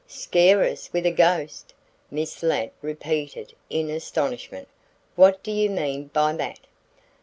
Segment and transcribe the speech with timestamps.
[0.07, 1.75] "Scare us with a ghost!"
[2.09, 4.67] Miss Ladd repeated in astonishment.
[5.15, 6.61] "What do you mean by that?"